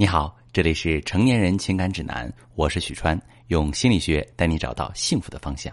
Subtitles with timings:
[0.00, 5.70] 你好，这里是成年人情感指南，我是许川，用心理学带你找到幸福的方向。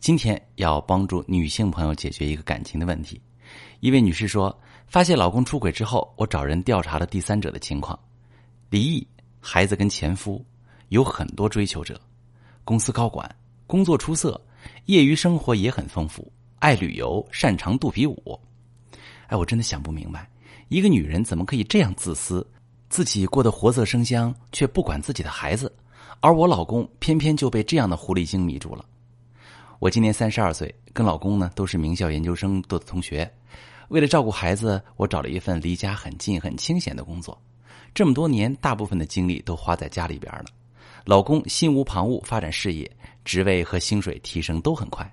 [0.00, 3.22] 今天要帮助女性朋友解决一个感情的问题。
[3.78, 4.52] 一位女士说，
[4.88, 7.96] 发现老公出轨之后，我找人调查了第三者的情况，
[8.68, 9.06] 离异，
[9.38, 10.44] 孩子跟前夫，
[10.88, 12.00] 有很多追求者，
[12.64, 13.32] 公司高管，
[13.68, 14.44] 工作出色，
[14.86, 16.28] 业余生活也很丰富，
[16.58, 18.40] 爱旅游，擅长肚皮舞。
[19.28, 20.28] 哎，我真的想不明白，
[20.66, 22.44] 一个女人怎么可以这样自私？
[22.88, 25.72] 自己过得活色生香，却不管自己的孩子，
[26.20, 28.84] 而我老公偏偏就被这样的狐狸精迷住了。
[29.78, 33.30] 我今年三十二岁，跟老公呢都是名校研究生的同学。
[33.88, 37.40] 为了照顾孩子，我找了一份离家很近、很清闲的工作。
[37.94, 40.46] 这么多年，大部分的精力都花在家里边了。
[41.04, 42.90] 老公心无旁骛发展事业，
[43.24, 45.08] 职位和薪水提升都很快。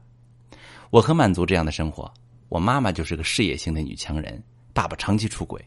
[0.90, 2.12] 我很满足这样的生活。
[2.50, 4.42] 我妈妈就是个事业型的女强人，
[4.74, 5.64] 爸爸长期出轨。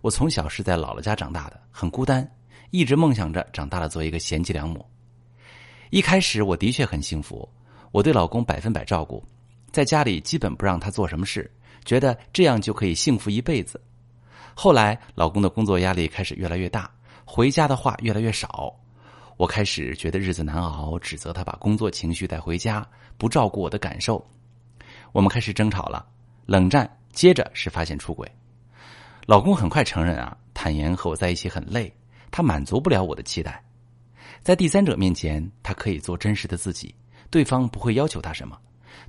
[0.00, 2.28] 我从小是在姥姥家长大的，很孤单，
[2.70, 4.84] 一直梦想着长大了做一个贤妻良母。
[5.90, 7.48] 一开始我的确很幸福，
[7.90, 9.24] 我对老公百分百照顾，
[9.72, 11.50] 在家里基本不让他做什么事，
[11.84, 13.80] 觉得这样就可以幸福一辈子。
[14.54, 16.90] 后来老公的工作压力开始越来越大，
[17.24, 18.74] 回家的话越来越少，
[19.36, 24.24] 我开始觉得日子难熬，指责他把工作情绪带回家，不照顾我的感受。
[25.12, 26.06] 我们开始争吵了，
[26.46, 28.30] 冷战，接着是发现出轨。
[29.28, 31.92] 老公很快承认啊，坦言和我在一起很累，
[32.30, 33.62] 他满足不了我的期待，
[34.40, 36.94] 在第三者面前，他可以做真实的自己，
[37.28, 38.58] 对方不会要求他什么，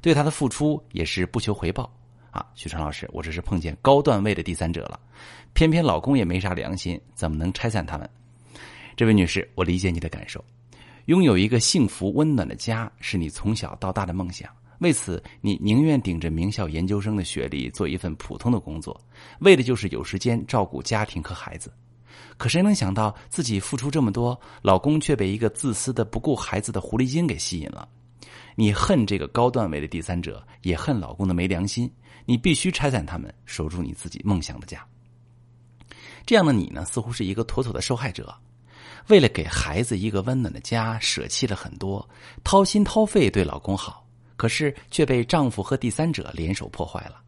[0.01, 1.89] 对他的付出也是不求回报
[2.31, 2.45] 啊。
[2.53, 4.99] 许川老师，我这是碰见高段位的第三者了，
[5.53, 8.09] 偏偏老公也没啥良心，怎么能拆散他们？
[8.97, 10.43] 这位女士，我理解你的感受，
[11.05, 14.51] 拥有一个幸福温暖的家是你从小到大的梦想。
[14.79, 18.99] 为此，你宁愿顶着名校研究生的学历做一份普通的工作，
[19.39, 21.71] 为的就是有时间照顾家庭和孩子。
[22.37, 27.87] 可谁能想到自己付出这么多，老公却被一个自私的不顾孩子的狐狸精给吸引了？
[28.55, 31.91] 你恨这个高段位的第三者，也恨老公的没良心。
[32.25, 34.85] 你必须拆散他们，守住你自己梦想的家。
[36.25, 38.33] 这样的你呢，似乎是一个妥妥的受害者。
[39.07, 42.07] 为了给孩子一个温暖的家，舍弃了很多，
[42.43, 44.05] 掏心掏肺对老公好。
[44.39, 47.21] 可是却被丈夫和第三者联手破坏了。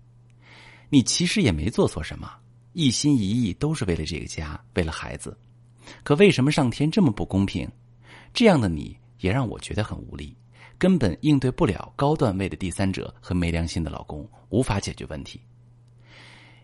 [0.87, 2.31] 你其实也没做错什么，
[2.71, 5.37] 一心一意都是为了这个家，为了孩子。
[6.03, 7.69] 可为什么上天这么不公平？
[8.33, 10.33] 这样的你也让我觉得很无力，
[10.77, 15.41] 根本应对不了高段位的第三者和没良心的老公，无法解决问题。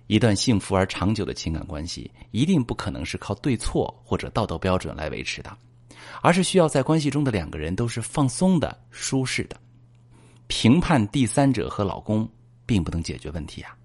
[0.07, 5.57] 一段幸福而长久的情感关系，一定不可能是靠对错或者道德标准来维持的，
[6.21, 9.59] 而是需要在关系中的两个人都是放松的、舒适的。
[10.47, 12.27] 评判第三者和老公
[12.65, 13.77] 并不能解决问题啊，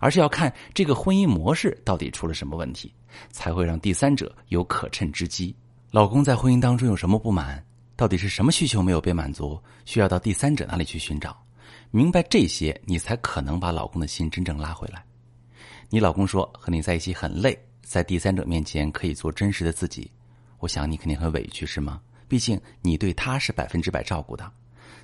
[0.00, 2.92] 而是要看这个婚姻模式到底出了什么问题，
[3.30, 5.54] 才会让第三者有可乘之机。
[5.90, 7.64] 老公在婚姻当中有什么不满？
[7.96, 9.60] 到底是什么需求没有被满足？
[9.84, 11.36] 需要到第三者那里去寻找，
[11.90, 15.04] 明白这些，你才可能把老公的心真正拉回来。
[15.88, 20.10] 你老公说和你在一起很累，在第三者面前可以做真实的自己，
[20.60, 22.00] 我想你肯定很委屈是吗？
[22.28, 24.50] 毕竟你对他是百分之百照顾的。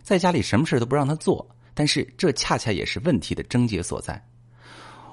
[0.02, 4.22] 在家里什么事都不让他做，但是这恰恰也是问题的症结所在。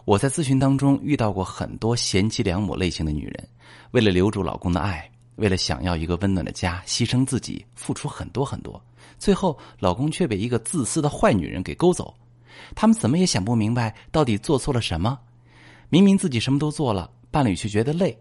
[0.06, 3.48] 我在咨询当中遇到过很多贤妻良母类型的女人，
[3.92, 8.84] 为了留住老公的爱，为了想要一个温暖的家，牺牲自己，付出很多很多，
[9.18, 12.14] 最后老公却被一个自私的坏女人给勾走。
[12.76, 15.18] 他们怎么也想不明白，到底做错了什么？
[15.90, 18.18] 明明自己什么都做了，伴侣却觉得累，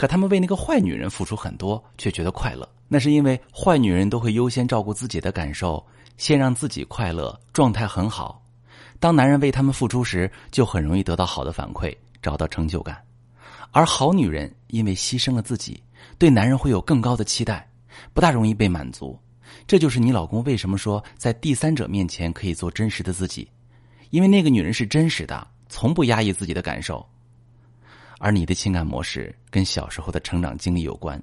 [0.00, 2.66] 可他们为那个坏女人付出很多，却觉得快乐。
[2.88, 5.86] 那是因为坏女人都会优先照顾自己的感受。
[6.16, 8.42] 先让自己快乐，状态很好。
[8.98, 12.96] 当男人为他们付出时，就很容易得到好的反馈，找到成就感。
[13.72, 15.82] 而好女人因为牺牲了自己，
[16.16, 17.68] 对男人会有更高的期待，
[18.14, 19.18] 不大容易被满足。
[19.66, 23.46] 这就是你老公为什么说在第三者面前可以做真实的自己，
[24.08, 27.06] 因为那个女人是真实的，从不压抑自己的感受。
[28.20, 31.20] 而你的情感模式跟小时候的成长经历有关，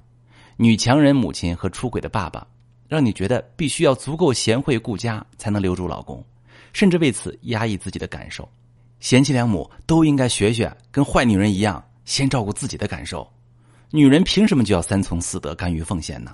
[0.58, 2.46] 女强人母亲和出轨的爸爸。
[2.88, 6.23] 让你觉得必须要足够贤惠顾家才能留住老公，
[6.72, 8.47] 甚至为此压抑自己的感受。
[9.02, 13.29] 贤妻良母都应该学学，跟坏女人一样，先照顾自己的感受。
[13.91, 16.34] 女人凭什么就要三从四德、甘于奉献呢？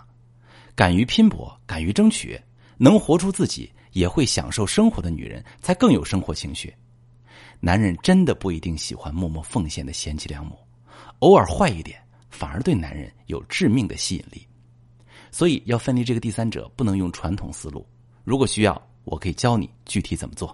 [0.76, 2.40] 敢于拼搏、敢于争取，
[2.78, 6.72] 能活出自己，也会享受生活的女人，才更有生活情趣。
[7.66, 10.60] 男人真的不一定喜欢默默奉献的贤妻良母
[11.20, 11.98] 偶尔坏一点
[12.30, 14.46] 反而对男人有致命的吸引力。
[15.32, 17.88] 所以要分离这个第三者不能用传统思路。
[18.26, 20.54] 如果需要我可以教你具体怎么做。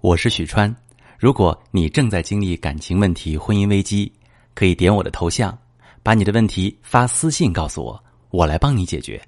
[0.00, 0.74] 我是许川。
[1.20, 4.12] 如果你正在经历感情问题婚姻危机
[4.54, 5.56] 可以点我的头像
[6.02, 9.22] 把你的问题发私信告诉我我来帮你解决。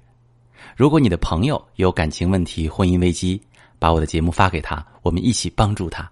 [0.75, 3.41] 如果你的朋友有感情问题婚姻危机
[3.79, 6.11] 把我的节目发给他我们一起帮助他。